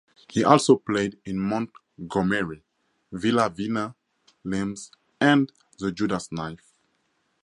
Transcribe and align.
He 0.31 0.43
also 0.43 0.77
played 0.77 1.19
in 1.25 1.37
Mont 1.37 1.69
Gomery, 2.07 2.63
Villa 3.11 3.51
Vina, 3.51 3.93
Limbs 4.43 4.89
and 5.19 5.51
The 5.77 5.91
Judas 5.91 6.31
Knife. 6.31 6.73